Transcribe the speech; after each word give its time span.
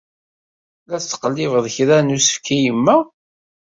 La 0.89 0.97
d-ttqellibeɣ 1.01 1.65
kra 1.75 1.97
n 2.01 2.13
usefk 2.15 2.45
i 2.55 2.57
yemma. 2.63 2.97